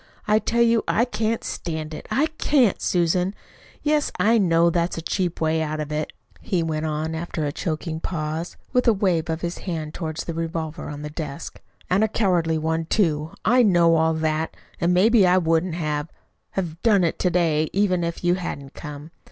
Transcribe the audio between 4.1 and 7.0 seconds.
I know that's a cheap way out of it," he went